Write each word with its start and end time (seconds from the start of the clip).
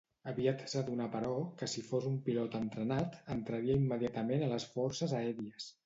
Aviat 0.29 0.61
s'adonà 0.71 1.05
però, 1.15 1.35
que 1.59 1.69
si 1.75 1.83
fos 1.91 2.09
un 2.13 2.17
pilot 2.29 2.59
entrenat, 2.63 3.21
entraria 3.39 3.79
immediatament 3.85 4.49
a 4.51 4.53
les 4.57 4.71
forces 4.79 5.19
aèries. 5.23 5.75